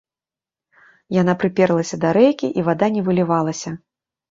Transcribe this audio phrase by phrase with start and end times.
[1.21, 3.79] Яна прыперлася да рэйкі, і вада не вылівалася.